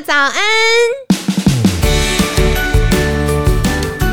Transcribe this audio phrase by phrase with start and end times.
[0.00, 0.32] 早安！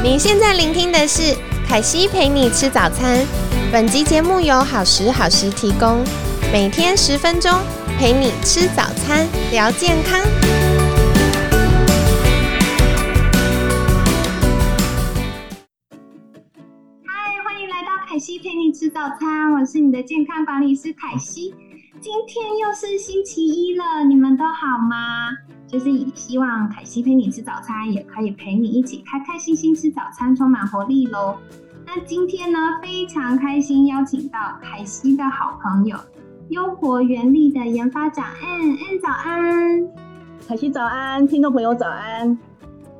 [0.04, 1.36] 你现在聆听的是
[1.68, 3.24] 凯西陪你吃早餐。
[3.72, 6.04] 本集节目由好时好时提供，
[6.52, 7.52] 每天十分钟
[8.00, 10.20] 陪你吃早餐，聊健康。
[17.06, 21.54] 嗨，欢迎来到凯西陪你吃早餐，我是你的健康管理师凯西。
[22.02, 25.30] 今天又是星期一了，你们都好吗？
[25.68, 31.38] 就是希望凯西陪你吃早餐，也可以陪你一起开开心心吃早餐，充满活力喽。
[31.86, 35.98] 那今天呢，非常开心邀请到凯西的好朋友
[36.50, 39.88] 优活原力的研发长 N N 早安，
[40.48, 42.38] 凯西早安，听众朋友早安。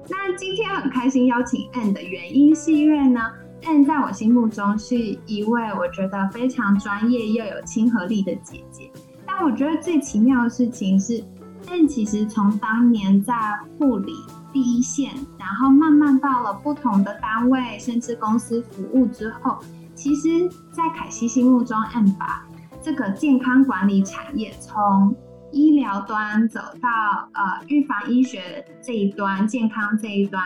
[0.08, 3.22] 那今天很开心邀请 N 的原因是因为呢。
[3.68, 8.92] N 在我心目中是一位我觉得非常专业又有亲和力的姐姐，
[9.26, 11.24] 但我觉得最奇妙的事情是
[11.68, 13.34] 但其实从当年在
[13.78, 14.14] 护理
[14.54, 19.58] 第一线，然后慢慢到了不同的单位甚至公司服务之后，
[19.94, 22.46] 其实，在凯西心目中，N 把
[22.82, 25.16] 这个健康管理产业从
[25.52, 26.90] 医疗端走到
[27.34, 30.44] 呃预防医学这一端，健康这一端，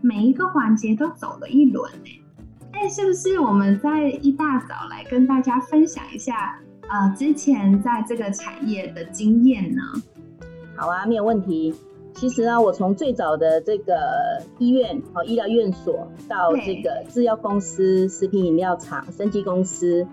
[0.00, 2.22] 每一个环节都走了一轮呢。
[2.72, 9.82] 哎，是不是我们在一大早来跟大家分享一下，呃，之前在这个产业的经验呢？
[10.84, 11.74] 好啊，没有问题。
[12.12, 13.94] 其实呢，我从最早的这个
[14.58, 20.06] 医院和医疗院所，到这个制药公司、食品饮料厂、生技公司，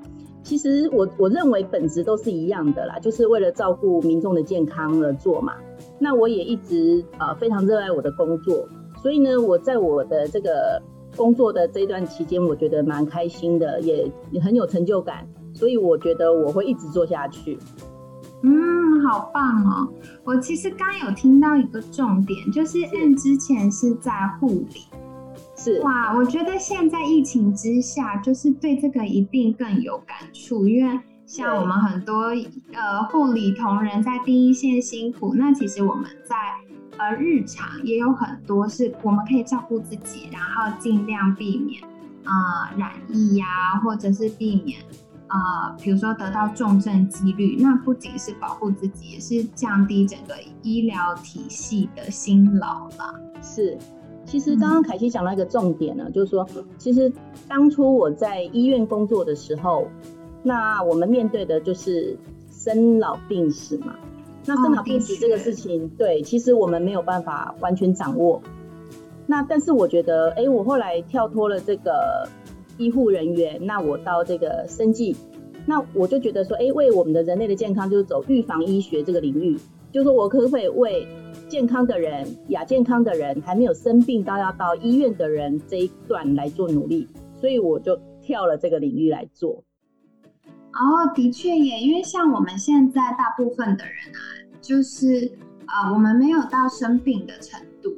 [0.43, 5.55] 其实我我认为本质都是一样的啦，就是为了照顾民众的健康而做嘛。
[5.99, 8.65] 那我也一直呃非常热爱我的工作，
[9.01, 10.81] 所以呢，我在我的这个。
[11.17, 17.59] 工作的这段期间，我觉得蛮开心的，也也很有成就感，所以我觉得我会一直做下去。
[18.43, 19.93] 嗯，好棒哦！
[20.23, 24.87] 我其实刚有听到一个重点，就是 N 之前是在护理，
[25.55, 32.27] 是哇，我觉得现在疫情之下，就是对这个一定更有感触，因为像我们很多
[32.73, 36.35] 呃护理同仁在第一线辛苦，那其实我们在。
[36.97, 41.81] 而日常也有很多是我们可以照顾自己，然后尽量避免
[42.25, 44.79] 啊染疫呀，或者是避免
[45.31, 47.55] 啊，比如说得到重症几率。
[47.57, 53.17] 那不仅是保护自己，也是降低整个医疗体系的辛劳了。
[53.41, 53.77] 是，
[54.25, 56.45] 其实刚刚凯西讲到一个重点呢，就是说，
[56.77, 57.11] 其实
[57.47, 59.87] 当初我在医院工作的时候，
[60.43, 62.17] 那我们面对的就是
[62.51, 63.95] 生老病死嘛。
[64.45, 68.41] 那生老病死这个事情，对，其实我们没有办法完全掌握。
[69.27, 72.27] 那但是我觉得，哎，我后来跳脱了这个
[72.81, 75.15] 医护人员，那我到这个生计，
[75.67, 79.55] 那我就觉得说，哎，为我们的人类的健康，就是走预防医学这个领域，
[79.91, 81.07] 就是说我可不可以为
[81.47, 87.07] 健康的人、亚健康的人、还没有生病到要到医院的人这一段来做努力？
[87.39, 89.63] 所以我就跳了这个领域来做。
[90.73, 94.19] 哦，的确耶，因为像我们现在大部分的人啊，
[94.61, 95.31] 就是
[95.67, 97.93] 呃，我们没有到生病的程度，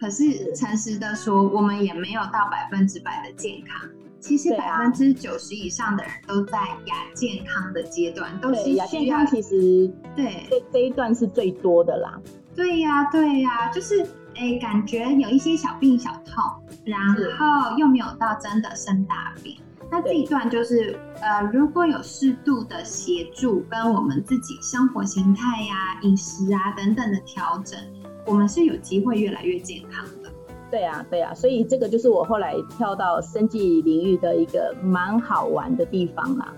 [0.00, 3.88] 可是诚实的说，我们也没有到百分之百的健康。
[4.24, 9.26] 其实百分之九十以上的人都在亚健康的阶段，都是亚健康。
[9.26, 12.18] 其实对这这一段是最多的啦。
[12.56, 14.00] 对呀，对呀，就是
[14.34, 16.42] 哎，感觉有一些小病小痛，
[16.86, 16.98] 然
[17.36, 19.58] 后又没有到真的生大病。
[19.90, 27.78] 那这一段就是，呃，如果有适度的协助，跟我们自己生活形态呀、饮食啊等等的调整，
[28.24, 30.23] 我们是有机会越来越健康的。
[30.70, 36.52] 对啊，对啊，所以这个就是我后来跳到生计领域的一个蛮好玩的地方啦。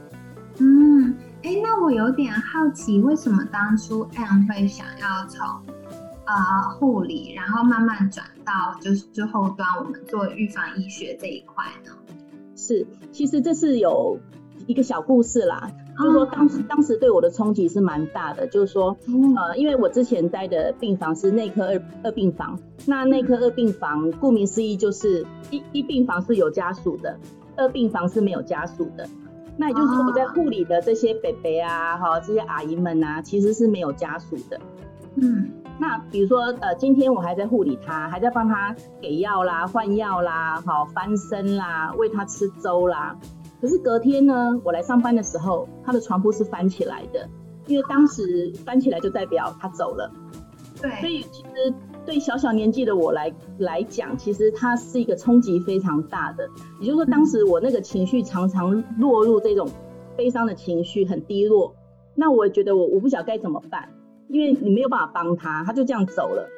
[0.58, 5.46] 嗯，哎，那我有点好奇，为什么当初 Anne 会想要从
[6.24, 11.92] 啊护理，然后慢慢转到就是最后端我们做预防医学这一块呢？
[12.56, 14.18] 是，其实这是有
[14.66, 18.96] 一个小故事啦，就是说当时当时对我的冲击是蛮大的，就是说，
[19.36, 27.18] 呃，因为我之前待的病房是内科二二病房，那内科二病房顾名思义就是一一病房是有家属的，
[27.56, 29.08] 二病房是没有家属的，
[29.56, 34.60] 那也就是说我在护理的这些北北啊，哈，这些阿姨们啊，其实是没有家属的，
[35.16, 35.50] 嗯。
[35.78, 43.14] 那比如说，呃，今天我还在护理他，还在帮他给药啦、换药啦、好翻身啦、喂他吃粥啦。
[43.60, 47.28] 可是隔天呢，我来上班的时候，他的床铺是翻起来的，
[47.66, 50.10] 因为当时翻起来就代表他走了。
[50.80, 51.74] 对，所以其实
[52.04, 56.48] 对小小年纪的我来来讲，其实他是一个冲击非常大的。
[56.80, 59.68] 也就是说，当时我那个情绪常常落入这种
[60.16, 61.74] 悲伤的情绪，很低落。
[62.14, 63.88] 那我觉得我我不晓得该怎么办。
[64.28, 66.48] 因为你没有办法帮他，他就这样走了。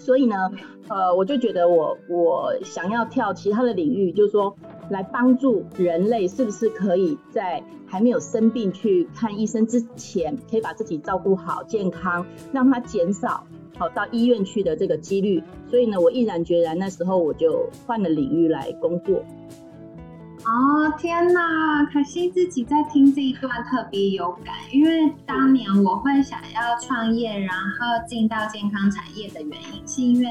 [0.00, 0.50] 所以呢，
[0.88, 4.52] 呃，我就觉得我我想要跳其他的领域，就是说
[4.90, 13.44] 来帮助人类，是不是可以在还没有生病去看医生之前，可以把自己照顾好健康，让他减少
[13.76, 15.42] 好到医院去的这个几率。
[15.66, 19.22] 所以呢，我毅然决然那时候我就换了领域来工作。
[20.44, 30.26] 哦天哪，可惜自己在听这一段特别有感，因为当年我会想要创业，然后进到健康产业的原因，是因为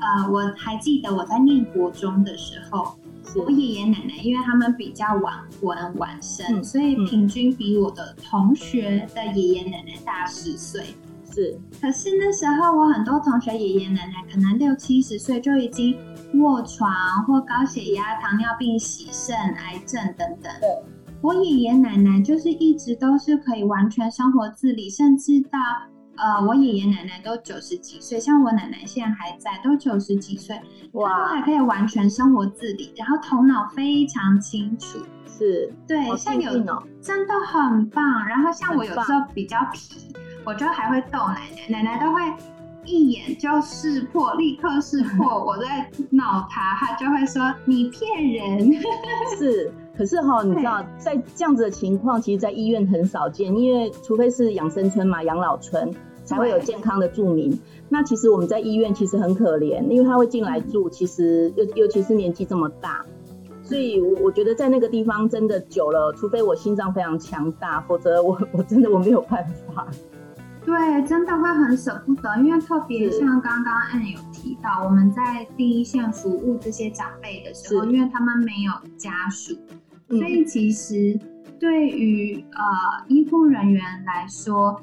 [0.00, 2.94] 呃，我还记得我在念国中的时候，
[3.36, 10.94] 我爷爷奶奶因为他们比较晚婚晚生，所以平均比我的同学的爷爷奶奶大十岁。
[11.32, 15.96] 是，可是那时候我很多同学爷爷奶奶可能六七十岁就已经。
[16.34, 16.88] 卧床
[17.26, 20.52] 或高血压、糖尿病、洗肾、癌症等等。
[20.60, 20.68] 对，
[21.20, 25.58] 我爷爷奶奶就是一直都是可以完全生活自理，甚至到
[26.20, 30.60] 呃，我爷爷奶奶都九十几岁，像我奶奶现在还在，都九十几岁，
[30.92, 34.98] 哇，还可以完全生活自理，然后头脑非常清楚。
[35.26, 36.52] 是，对，像有
[37.00, 38.04] 真的很棒。
[38.28, 40.14] 然后像我有时候比较皮，
[40.44, 42.20] 我就还会逗奶奶，奶奶都会。
[42.86, 45.38] 一眼就识破，立刻识破。
[45.44, 48.72] 我在闹他，他就会说你骗人。
[49.38, 55.94] 是，可是哈，你知道，在这样子的情况，其实，在医院很少见，因为除非是养生村嘛，养老村
[56.30, 57.58] 才会有健康的住民。
[57.88, 63.04] 那其实我们在医院其实很可怜，因为他会进来住，其实尤尤其是年纪这么大，
[63.64, 69.44] 所以我我觉得在那个地方真的久了，除非我心脏非常强大，否则我我真的我没有办
[69.74, 69.88] 法。
[70.64, 79.56] 对，真的会很舍不得，因为特别像刚刚 Ann 有提到，我们在第一线服务这些长辈的时候，因为他们没有家属，
[80.08, 81.18] 所以其实
[81.58, 84.80] 对于呃医护人员来说，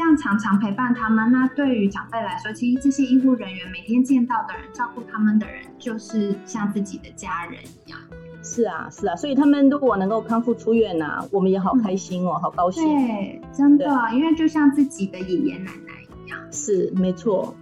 [0.00, 8.00] 这样常常陪伴他们，那对于长辈来说，其实这些医护人员每天见到的人、照顾他们的人，就是像自己的家人一样。
[8.42, 12.82] 是啊，是啊，所以他们如果能够康复出院呐，我们也好开心哦，好高兴。
[12.82, 15.92] 对，真的，因为就像自己的爷爷奶奶
[16.24, 16.38] 一样。
[16.50, 17.54] 是，没错。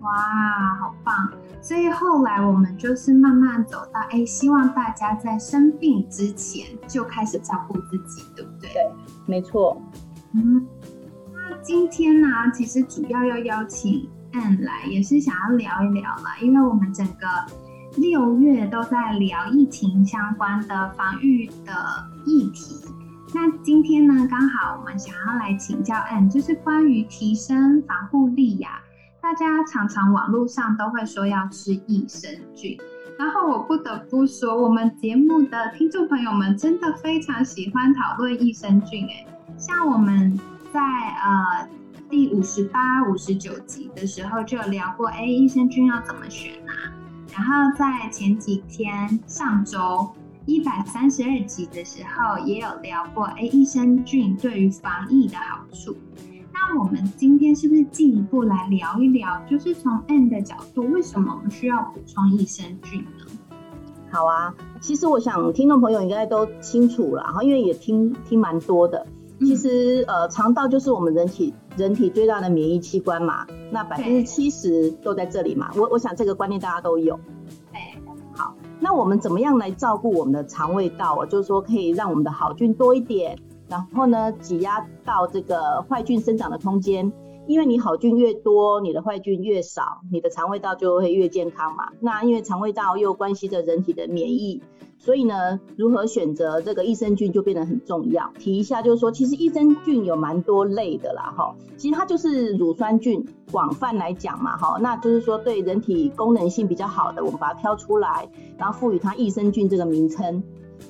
[0.00, 0.10] 哇，
[0.80, 1.14] 好棒！
[1.62, 8.70] 所以后来我们就是慢慢走到，哎，希望大家在生病之前就开始照顾自己，对不对？
[8.72, 8.82] 对，
[9.24, 9.80] 没错。
[10.34, 10.95] 嗯，那
[11.62, 17.26] 今天呢，其实主要要邀请 N 来，也是想要聊一聊啦，因为我们整个。
[17.96, 21.72] 六月都在聊疫情相关的防御的
[22.26, 22.84] 议题，
[23.34, 28.82] 那今天呢，刚好我们想要来请教 N，就是关于提升防护力呀。
[29.22, 32.76] 大家常常网络上都会说要吃益生菌，
[33.18, 39.26] 然后我不得不说，我们节目的听众朋友们真的非常喜欢讨论益生菌，哎，
[39.56, 40.38] 像我们
[42.36, 46.92] 五十八、五十九集的时候就有聊过，哎，益生菌要怎么选啊？
[47.32, 50.06] 然后在前几天，上周
[50.44, 55.96] 一百三十二集的时候，也有聊过，哎，益生菌对于防疫的好处。
[56.52, 63.24] 那我们今天是不是进一步来聊一聊，就是从 N 的角度，为什么我们需要补充益生菌呢？
[64.10, 69.06] 好啊，其实我想听众朋友应该都清楚了，然后，因为也听听蛮多的。
[69.40, 75.70] 其实，呃，肠道就是我们人体人体最大的免疫器官嘛，那百分之七十都在这里嘛。
[75.76, 77.18] 我我想这个观念大家都有。
[77.70, 77.80] 对，
[78.34, 81.26] 好，那我们怎么样来照顾我们的肠胃道啊？
[81.26, 83.38] 就是说可以让我们的好菌多一点，
[83.68, 87.12] 然后呢，挤压到这个坏菌生长的空间。
[87.46, 91.88] 因为你好菌越多，你的坏菌越少，你的肠胃道就会越健康嘛。
[92.00, 94.62] 那因为肠胃道又关系着人体的免疫。
[94.98, 98.32] 所以呢，如何选择这个益生菌就变得很重要。
[98.38, 101.54] 提一下，就是说，其实益生菌有蛮多类的啦，哈。
[101.76, 104.78] 其实它就是乳酸菌，广泛来讲嘛，哈。
[104.80, 110.42] 那就是说，对人体功能性比较好的，我们把它挑出来，然后赋予它益生菌这个名称。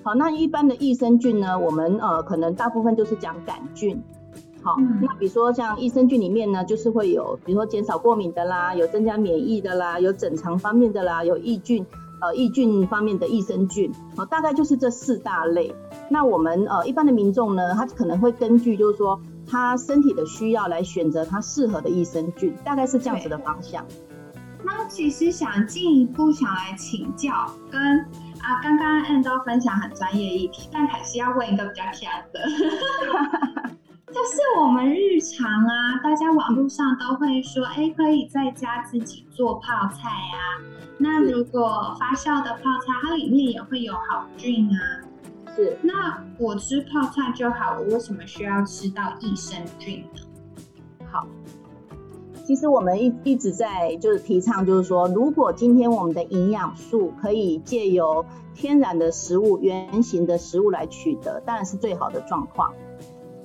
[0.03, 4.01] 好，那一般的益生菌呢，我们呃可能大部分就是讲杆菌。
[4.67, 11.87] 好，那比如说像益生菌里面呢，就是会有，比如说减少过敏的啦，有增加免疫的啦，有整肠方面的啦，有益菌。
[12.19, 15.71] 呃，益菌方面的益生菌，哦，大概就是这四大类。
[16.09, 23.85] 那我们呃一般的民众呢，他可能会根据就是说他身体的需要来选择他适合的益生菌，大概是这样子的方向。
[24.65, 27.31] 那其实想进一步想来请教，
[27.71, 27.81] 跟
[28.41, 32.41] 啊刚刚按照分享很专业议题，但还是要问一个比较偏的，
[34.17, 40.57] 就是我们日常啊，大家网络上都会说，哎，可以在家自己做泡菜啊。
[40.97, 45.05] 那如果发酵的泡菜，它里面也会有好菌啊。
[45.55, 45.77] 是。
[45.83, 50.23] 那我吃泡菜就好，我为什么需要吃到益生菌呢？
[51.13, 51.27] 好，
[52.47, 62.73] 其实我们一一直在就是提倡，就是说，如果今天我们的营养素可以借由天然的食物、原型的食物来取得，当然是最好的状况。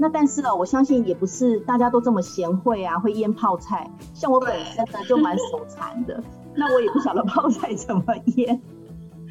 [0.02, 3.88] 那但是呢，我相信也不是大家都这么贤惠啊，会腌泡菜。
[4.16, 6.24] 像我本身呢，就蛮手残的，
[6.56, 8.60] 那我也不晓得 泡菜怎么腌。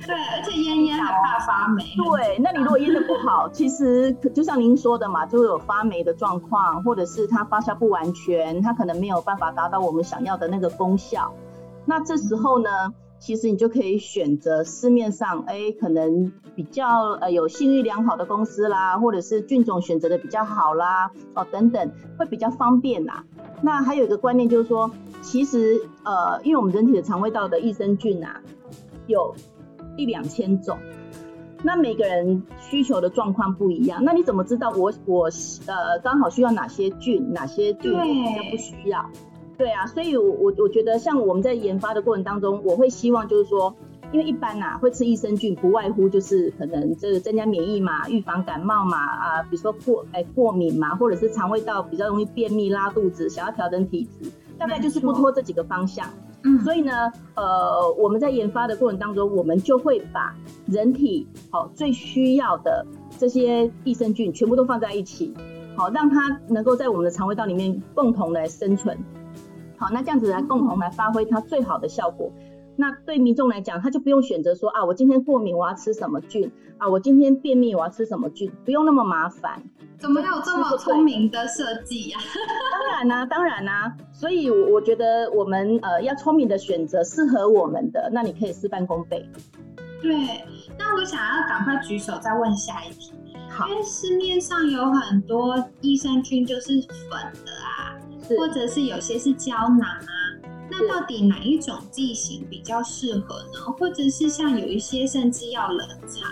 [0.07, 1.83] 对，而且腌腌还怕发霉。
[1.97, 11.33] 对，那你如果腌的不好，其实就像您说的嘛，就会有发霉的状况，或者是它发酵不完全，它可能没有办法达到我们想要的那个功效。
[11.85, 23.25] 那这时候呢，其实你就可以选择市面上，哎，可能比较呃有信誉良好的公司啦，或者是菌种选择的比较好啦，哦等等，会比较方便啦。
[23.63, 28.41] 那还有一个观念就是说，其实呃，因为我们人体的肠胃道的益生菌啊，
[29.07, 29.37] 有。
[29.97, 30.79] 一两千种，
[31.63, 35.29] 那每个人需求的状况不一样，那你怎么知道我我
[35.67, 39.05] 呃刚好需要哪些菌，哪些菌比较不需要？
[39.61, 43.75] 对啊，所以我我我觉得像我们在研发的过程当中，我会希望就是说，
[44.11, 56.09] 因为一般呐会吃益生菌，不外乎就是可能这个增加免疫嘛，预防感冒嘛，啊，比如说过哎过敏嘛，或者是肠胃道比较容易便秘拉肚子，想要调整体质，大概就是不脱这几个方向。
[56.43, 62.87] 嗯，所以呢，呃，我们在研发的过程当中，我们就会把人体好最需要的
[63.19, 65.35] 这些益生菌全部都放在一起，
[65.77, 68.97] 好让它能够在我们的肠胃道里面共同来生存，
[69.81, 72.31] 好，那这样子来共同来发挥它最好的效果。
[72.77, 79.63] 那对民众来讲，他就不用选择说啊，我今天过敏我要吃什么菌啊，我今天便秘我要吃什么菌，不用那么麻烦。
[79.99, 82.19] 怎么有这么聪明的设计呀？
[82.79, 83.97] 当然啦，当然啦。
[84.13, 89.27] 所以我觉得我们呃要聪明的选择适合我们的，那你可以事半功倍。
[90.03, 90.13] 对，
[90.79, 93.15] 那我想要赶快举手再问下一题。
[93.51, 97.11] 好，因为市面上有很多益生菌就是粉
[97.45, 97.80] 的啊，
[98.29, 100.13] 或者是有些是胶囊啊。
[100.71, 103.73] 那到底哪一种剂型比较适合呢？
[103.77, 106.23] 或者是像有一些甚至要冷藏，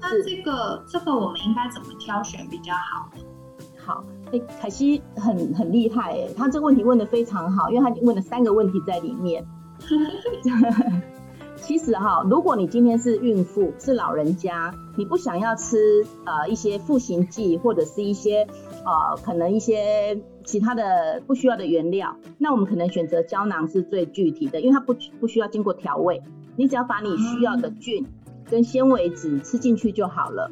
[0.00, 3.22] 那这个这个我们应该怎么挑选比较好呢？
[3.78, 9.46] 好，哎，凯西很很厉害哎，他这个问题问的非常好，因为他问了三个问题在里面。
[11.56, 18.44] 其实哈，如果你今天是孕妇，是老人家，你不想要吃呃一些复形剂或者是一些
[18.84, 26.22] 呃可能一些其他的不需要的原料，那我们可能选择胶囊是最具体的，因为它不不需要经过调味，
[26.56, 28.06] 你只要把你需要的菌
[28.50, 30.50] 跟纤维质吃进去就好了。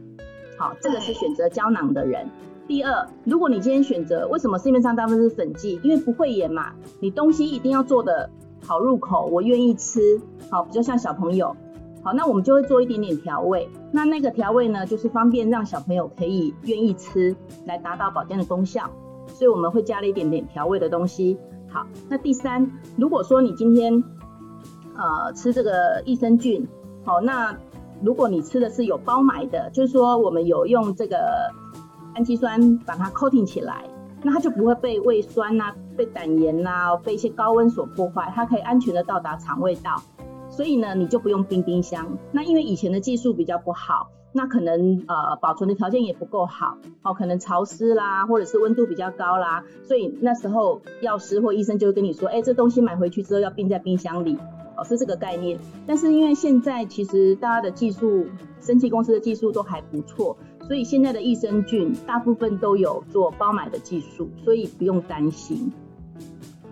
[0.56, 2.28] 好，这个是选择胶囊的人。
[2.66, 5.80] 第二，如果你今天选择，为什么市面上大部分是粉剂？
[5.82, 8.30] 因为不会盐嘛，你东西一定要做的。
[8.62, 10.20] 好入口，我愿意吃，
[10.50, 11.56] 好比较像小朋友，
[12.04, 18.88] 好，那我们就会做一点点调味，那那个调味呢，就是方便让小朋友可以愿意吃，来达到保健的功效，
[19.40, 21.38] 所以我们会加了一点点调味的东西。
[21.70, 24.04] 好，那第三，如果说你今天
[24.94, 26.68] 呃吃这个益生菌，
[27.06, 27.56] 好，那
[28.02, 31.50] 如果你吃的是有包埋的，就是说我们有用这个
[32.14, 33.82] 氨基酸把它 coating 起来。
[34.22, 40.02] 那它就不会被胃酸呐、被胆盐呐、被一些高温所破坏，它可以安全的到达肠胃道。
[40.50, 42.06] 所以呢，你就不用冰冰箱。
[42.30, 54.38] 那因为以前的技术比较不好，那可能呃保存的条件也不够好，哦，可能潮湿啦，或者是温度比较高啦，所以那时候药师或医生就会跟你说，哎，这东西买回去之后要冰在冰箱里，
[54.76, 55.58] 哦，是这个概念。
[55.86, 58.26] 但是因为现在其实大家的技术，
[58.60, 60.36] 生技公司的技术都还不错。
[60.66, 65.72] 所以现在的益生菌大部分都有做包买的技术，所以不用担心。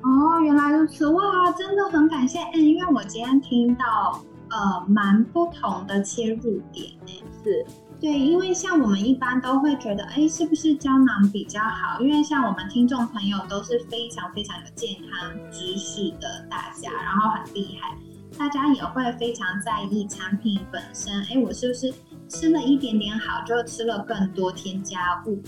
[0.02, 2.38] 哦，原来如此，哇，真的很感谢。
[2.54, 4.20] 嗯，因为我今天听到
[4.50, 7.22] 呃蛮不同的切入点诶。
[7.42, 7.66] 是，
[8.00, 12.00] 对，因为像我们一般都会觉得，哎，是不是胶囊比较好？
[12.00, 17.96] 因为像我们听众朋友都是非常非常有健康知识的大家，然后很厉害，
[18.38, 21.22] 大家也会非常在意产品本身。
[21.24, 21.92] 哎，我是不是？
[22.30, 25.40] 吃了一点点好，就吃了更多添加物，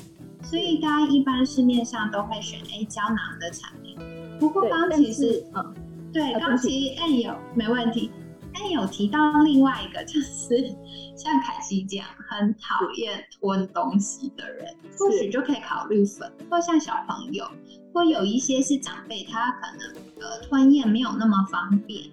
[0.42, 3.98] 所以大家一般市面上都会选哎胶囊的产品。
[4.38, 5.74] 不过刚其实，嗯，
[6.10, 8.10] 对，刚其实 N 有没问题
[8.68, 10.74] 有提到另外一个，就是
[11.16, 17.44] 像凯西这样很讨厌吞东西的人，或许就可以考虑粉，或像小朋友，
[17.94, 22.04] 或有一些是长辈，他可能呃吞咽没有那么方便，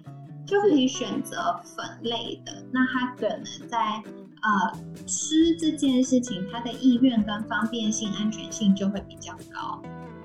[0.46, 4.02] 就可以选择粉类的，那他可能在。
[4.40, 9.82] 呃，吃这件事情，他的意愿跟方便性、安全性就会比较高。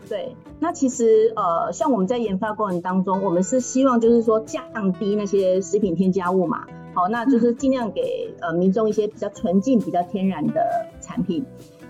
[0.10, 10.62] 对，那其实呃，像我们在研发过程当中，我们是希望就是说降低那些食品添加物嘛，好，那就是尽量给呃民众一些比较纯净、比较天然的
[11.02, 11.46] 产品。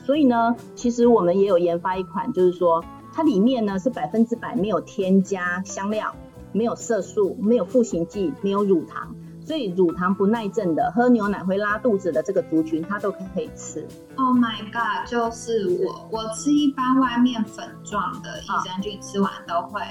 [0.06, 6.14] 所以呢，其实我们也有研发一款，就是说它里面呢是百分之百没有添加香料，
[6.52, 9.16] 没有色素，没有赋形剂，没有乳糖。
[9.46, 13.86] 所以乳糖不耐症的、喝牛奶会拉肚子的这个族群，他都可以吃。
[14.16, 15.06] Oh my god！
[15.06, 19.82] 就是我，我吃一般外面粉状的益生菌，吃完都会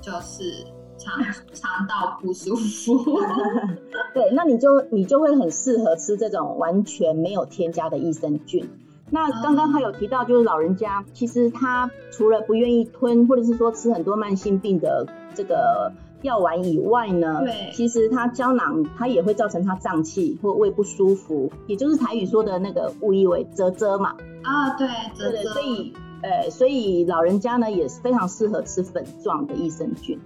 [0.00, 0.64] 就是
[0.96, 3.20] 肠 肠道不舒服。
[4.14, 8.66] 对，那你就你就会很适合吃这种完全没有添加的益生菌。
[9.10, 15.92] 那刚刚他有提到，就是老人家其实他除了不愿意吞，或者是说吃很多慢性病的这个。
[16.24, 24.16] 药丸以外呢，对，其实它胶囊它也会造成它胀气或胃不舒服，也就是台语说的那个误以为啧啧嘛。
[24.42, 25.52] 啊，对，啧啧。
[25.52, 30.18] 所以，呃，所以老人家呢也是非常适合吃粉状的益生菌。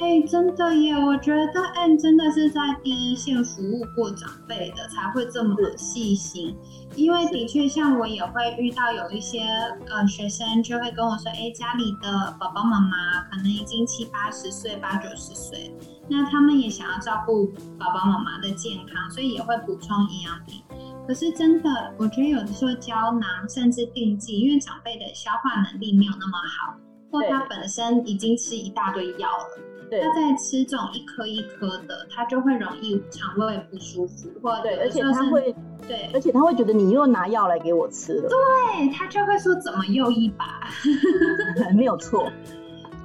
[0.00, 0.94] 哎，真的耶！
[0.94, 6.56] 我觉得 N 真的是在第一线服务过长辈的，才会这么细心。
[6.96, 9.42] 因为的确，像我也会遇到有一些
[9.90, 15.70] 呃学生就会跟我说，哎，家里的宝宝妈妈可能已经七八十岁、八九十岁，
[16.08, 20.62] 那他们也想要照顾宝宝妈妈的健康，所以也会补充营养品。
[21.06, 26.74] 可是真的，我觉得有的时候胶囊甚至定剂，因为长辈的消化能力没有那么好，
[27.10, 29.69] 或他本身已经吃一大堆药了。
[29.98, 35.54] 他在吃这种一颗一颗的，他就会容易肠胃不舒服，或对，而且他会
[35.88, 40.68] 对，而且他会觉得你又拿药来给我吃了，对他就会说怎么又一把，
[41.74, 42.30] 没有错，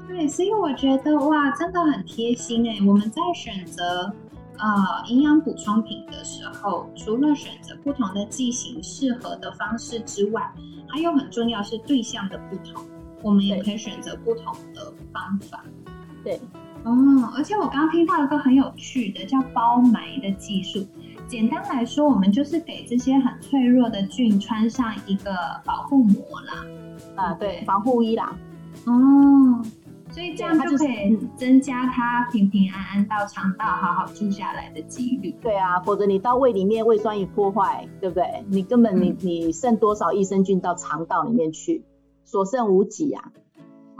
[0.07, 2.77] 对，所以我觉得哇，真的很贴心哎。
[2.85, 4.13] 我们在选择
[4.59, 10.53] 呃营养补充品的时候，除了选择不同的剂型适合的方式之外，
[10.87, 12.85] 还有很重要是对象的不同，
[13.23, 15.63] 我们也可以选择不同的方法，
[16.23, 16.39] 对。
[16.85, 20.85] 哦，而且我刚刚听到一个很有趣的，叫包埋的技术。
[21.27, 25.31] 简单来说，我们就是给这些很脆弱的菌穿上一个
[25.65, 26.65] 保护膜啦。
[27.15, 28.37] 啊，对，防护衣啦。
[28.85, 29.65] 哦，
[30.11, 35.33] 所以这样就可以增加它平平安安到肠道好好住下来的几率。
[35.41, 38.45] 对啊，否则你到胃里面胃酸一破坏，对不对？
[38.48, 41.83] 你根本你你剩多少益生菌到肠道里面去，
[42.24, 43.31] 所剩无几啊。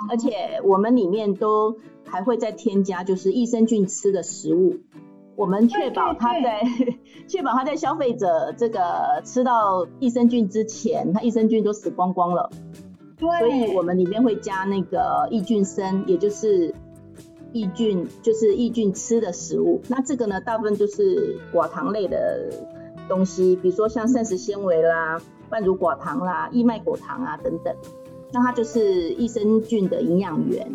[0.10, 4.78] 而且我们里面都还会再添加，就是益生菌吃的食物，
[5.36, 6.62] 我们确保它在
[7.28, 12.50] 确保它在消费者这个吃到益生菌之前，它益生菌都死光光了。
[13.18, 16.74] 对，所以我们里面会加那个益菌生，也就是
[17.54, 19.82] 益菌，就是益菌吃的食物。
[19.88, 22.50] 那这个呢，大部分就是寡糖类的
[23.08, 27.74] 东西，比如说像膳食纤维啦、半乳寡糖啦、异麦果糖啊等等。
[28.32, 30.72] 那它就是益生菌的营养源。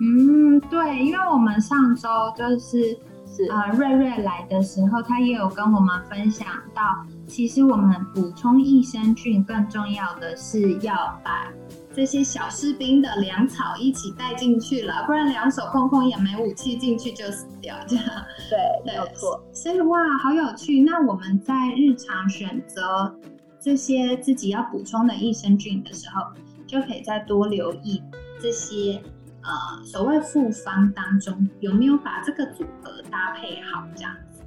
[0.00, 2.96] 嗯，对，因为我们上周就是
[3.26, 6.82] 是呃瑞瑞来的时候，他也有跟我们分享到，
[7.26, 11.52] 其实我们补充益生菌更重要的是要把
[11.94, 18.04] 这些小士兵的粮草一起带进去了，不然两手空空也没武器进去就死掉这样。
[18.50, 19.40] 对， 没有错。
[19.52, 20.80] 所以哇，好有趣。
[20.80, 23.14] 那我们在日常选择。
[23.62, 26.32] 这些自己要补充的益生菌的时候，
[26.66, 28.02] 就可以再多留意
[28.40, 29.00] 这些
[29.40, 34.40] 呃所谓复方当中有没有把这个组合搭配好这样子。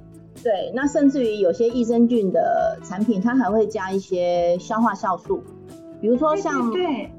[0.44, 5.42] 对，那甚至于有些益生菌的产品，它还会加一些消化酵素，
[5.98, 7.10] 比如说像对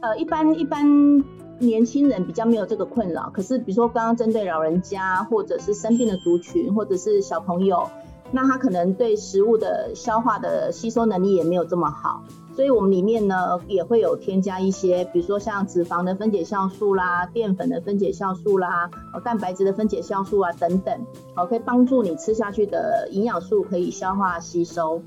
[0.00, 1.22] 呃一般一般
[1.58, 7.86] 年轻人比较没有这个困扰，可是比如说刚刚针对老人家或者是生病的族群或者是小朋友。
[8.32, 12.24] 那它可能对食物的消化的吸收能力也没有这么好，
[12.56, 25.02] 所以我们里面呢也会有添加一些，比如说像脂肪的分解酵素啦、淀粉的分解酵素啦、哦蛋白质的分解酵素啊等等，哦可以帮助你吃下去的营养素可以消化吸收。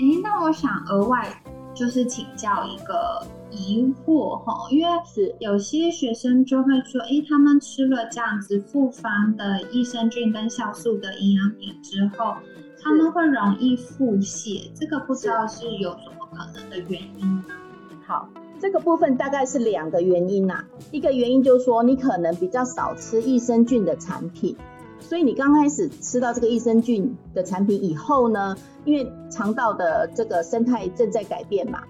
[0.00, 3.24] 哎，那我想额外就是请教一个。
[3.54, 12.34] 疑惑哈，因为是有些学生就会说，哎，他们吃了这样子复方的益生菌跟酵素的营养品之后，
[12.82, 17.44] 他们会容易腹泻，这个不知道是有什么可能的原因呢？
[18.06, 18.28] 好，
[18.60, 24.56] 这个部分大概是两个原因呐，一个原因就是说你可能比较少吃益生菌的产品，
[25.00, 31.82] 所以你刚开始吃到这个益生菌的产品以后呢，因为肠道的这个生态正在改变嘛。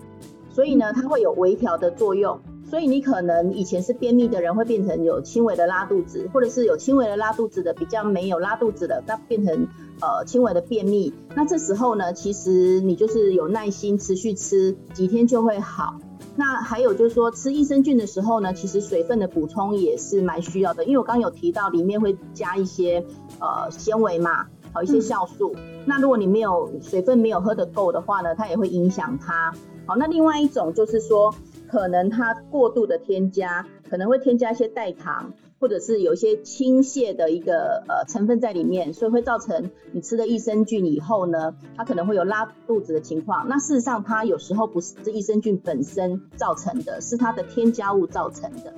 [0.54, 2.38] 所以呢，它会有微调的作用，
[2.70, 9.66] 所以你可能以前是便秘的人会变成有轻微的拉肚子，或者是有轻微的拉肚子的比较没有拉肚子的，那变成
[10.00, 11.12] 呃轻微的便秘。
[11.34, 15.96] 那这时候呢，其实你就是有耐心持续吃几天就会好。
[16.36, 23.04] 那还有就是说吃益生菌的时候呢，其实水分的补充也是蛮需要的，因为我刚刚有提到里面会加一些
[23.40, 25.54] 呃纤维嘛，好一些酵素。
[25.84, 29.52] 那如果你没有水分没有喝得够的话呢，它也会影响它。
[29.86, 31.34] 好，那另外一种就是说，
[31.68, 43.46] 可能它过度的添加，可能会添加一些代糖，或者是有一些倾泻的一个呃成分在里面，所以会造成你吃了益生菌以后呢，它可能会有拉肚子的情况。
[43.46, 48.72] 那事实上，它有时候不是这益生菌本身造成的，是它的添加物造成的。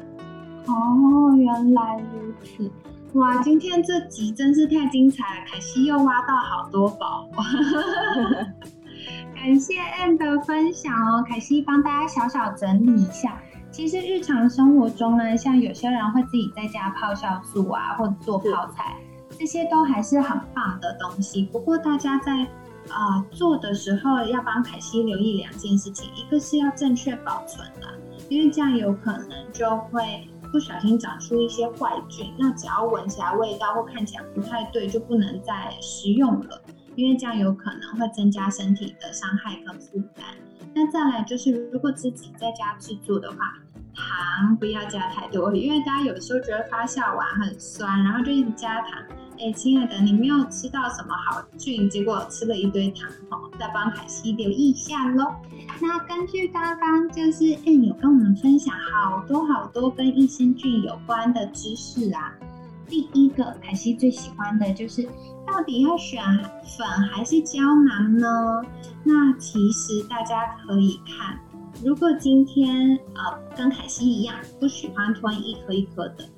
[0.67, 2.69] 哦，原来如此。
[3.13, 7.29] 哇，今天这集真是太精彩了，凯西又挖到好多宝。
[9.35, 13.41] 感谢 Ann 的分享哦，凯西帮大家小小整理一下。
[13.71, 18.97] 其实日常生活中呢，像有些人会自己在家泡酵素啊，或者做泡菜，
[19.39, 21.45] 这些都还是很棒的东西。
[21.53, 22.33] 不过大家在
[22.89, 27.93] 啊做的时候，要帮凯西留意两件事情，一个是要正确保存啦，
[28.29, 30.29] 因为这样有可能就会。
[30.53, 36.63] 不小心长出一些坏菌，那只要闻起来味道或看起来不太对，就不能再食用了，
[36.97, 40.25] 因为这样有可能会增加身体的伤害跟负担。
[40.75, 43.37] 那再来就是，如果自己在家制作的话，
[43.95, 49.03] 糖不要加太多，因为大家有时候觉得发酵完很酸，然后就一直加糖。
[49.39, 55.35] 哎，亲爱的，你没有吃到什么好菌，结果吃了一堆糖哦，再帮凯西留意一下喽。
[55.81, 62.33] 那根据刚刚就是 N 有跟我们分享好多好多跟益生菌有关的知识啊。
[62.89, 65.05] 第一个，凯西最喜欢的就是
[65.47, 66.23] 到底要选
[66.77, 68.63] 粉还是胶囊呢？
[69.05, 71.39] 那其实大家可以看。
[71.85, 76.29] 如果今天呃跟凯西一样不喜欢吞一颗一颗的，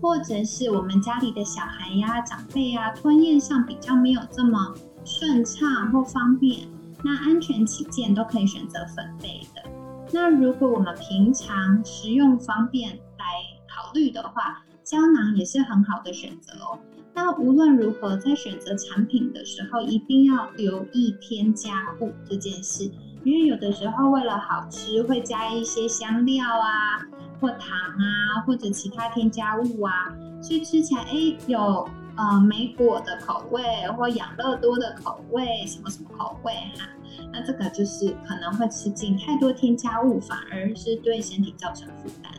[0.00, 6.68] 或者是我们家里的小孩呀、长辈啊吞咽上比较没有这么顺畅或方便，
[7.04, 9.70] 那安全起见都可以选择粉类的。
[10.12, 13.24] 那如果我们平常食用方便来
[13.68, 16.78] 考虑的话，胶囊也是很好的选择哦。
[17.14, 22.90] 那无论如何，在选择产品的时候，一定要留意添加物这件事。
[23.22, 27.04] 因为有的时候为了好吃，会加一些香料啊，
[27.38, 29.92] 或糖啊，或者其他添加物啊，
[30.40, 33.62] 所以吃起来哎有呃莓果的口味
[33.94, 36.88] 或养乐多的口味，什么什么口味哈，
[37.30, 42.32] 那这个就是可能会吃进太多添加物，反而是对身体造成负担。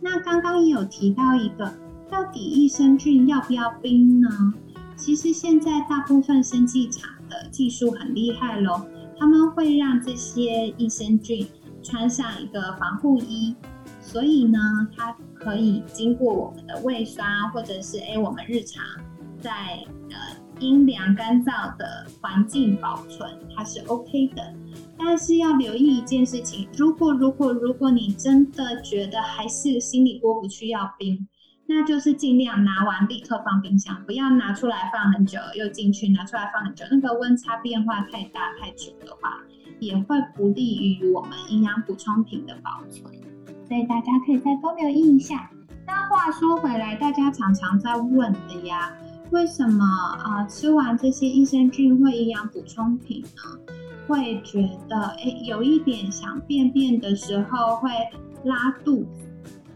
[0.00, 1.72] 那刚刚也有提到一个，
[2.10, 4.28] 到底益生菌要不要冰呢？
[4.96, 8.86] 其实现在大部分生技厂的技术很厉害喽。
[9.18, 11.46] 他们会让这些益生菌
[11.82, 13.54] 穿上一个防护衣，
[14.00, 14.58] 所以呢，
[14.96, 18.84] 它可以经过我们的胃酸，或者是哎，我们日常
[19.40, 19.50] 在
[20.10, 24.54] 呃阴凉干燥的环境保存，它是 OK 的。
[24.98, 31.26] 但是要留意一件事情，如果如果如果你真的觉得还是心里过不去要冰。
[31.70, 39.42] 那就是尽量拿完立刻放冰箱，不要拿出来放很久又进去，拿出来放很久，那个温差变化太大太久的话，
[39.78, 43.12] 也会不利于我们营养补充品的保存。
[43.68, 45.50] 所以大家可以再多留意一下。
[45.86, 48.90] 那话说回来，大家常常在问的呀，
[49.30, 53.74] 为什么啊吃完这些益生菌或营养补充品呢，
[54.08, 57.90] 会觉得哎有一点想便便的时候会
[58.44, 59.30] 拉肚子？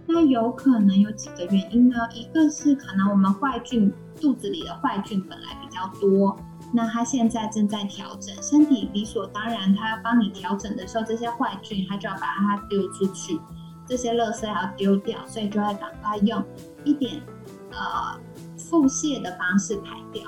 [0.07, 1.97] 那有可能有几个原因呢？
[2.12, 6.37] 一个是可能我们坏菌肚子里的坏菌本来比较多，
[6.73, 13.40] 那它现在正在调整，身体理所当然，它要帮你调整的时候，这些坏菌它就要把它丢出去，
[13.87, 16.45] 这些垃圾要丢掉，所以就会赶快用
[16.85, 17.23] 一点
[17.71, 18.21] 呃
[18.59, 20.25] 腹泻的方式排掉。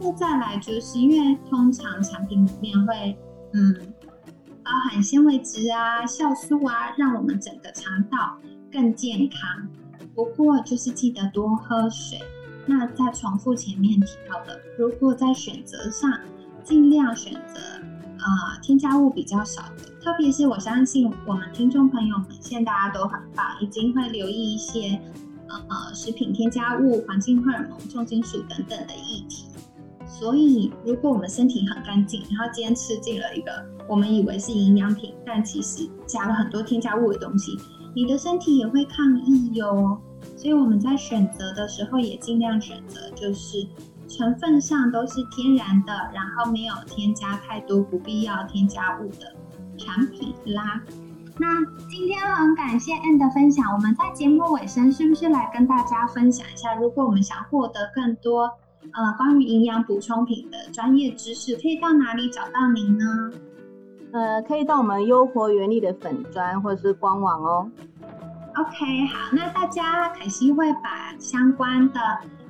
[0.00, 3.16] 那再来就是因为通常产品里面会
[3.52, 3.76] 嗯
[4.64, 8.38] 包含纤维质啊、酵素啊，让我们整个肠道。
[8.70, 9.68] 更健康，
[10.14, 12.18] 不过就是记得多喝水。
[12.64, 16.10] 那再重复前面提到的，如果在选择上
[16.64, 17.60] 尽量选择
[18.18, 24.98] 呃添加物比较少的，特别是我相信我们听众朋友们现在大家都很棒，已经会留意一些
[25.48, 29.48] 呃食品添加物、环境荷尔蒙、重金属等等的议题。
[30.22, 33.50] 所以如果我们身体很干净，然后今天吃进了一个
[33.88, 37.58] 我们以为是营养品，但其实加了很多添加物的东西。
[37.92, 40.00] 你的身体也会抗议哟，
[40.36, 43.66] 所以我们在选择的时候也尽量选择，就是
[44.06, 49.34] 成分上都是天然的，然后没有添加太多不必要添加物的
[49.76, 50.80] 产品啦。
[51.36, 51.48] 那
[51.90, 58.48] 今天很感谢 Ann 的分享，我们在节目尾声是不是来跟大家分享一下，如果我们想获得更多
[58.92, 63.30] 呃关于营养补充品的专业知识，可以到哪里找到您呢？
[64.12, 67.70] 呃，可以到我们优活原力的粉砖或者是官网哦。
[68.56, 72.00] OK，好，那大家凯西会把相关的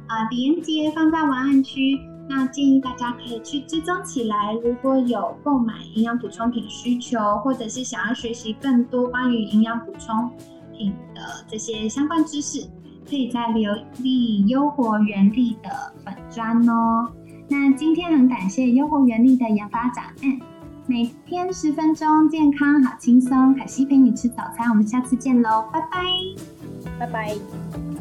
[0.09, 1.97] 呃连接放在文案区，
[2.29, 4.53] 那建议大家可以去追踪起来。
[4.55, 10.29] 如果有购买营养补充品需求，或者是想要学习更多关于营养补充
[10.73, 12.66] 品的这些相关知识，
[13.09, 17.09] 可以再留意优活原力的粉砖哦。
[17.49, 20.41] 那今天很感谢优活原力的研发长嗯
[20.87, 23.55] 每天十分钟，健康好轻松。
[23.55, 25.99] 凯西陪你吃早餐，我们下次见喽，拜拜，
[26.99, 27.91] 拜拜。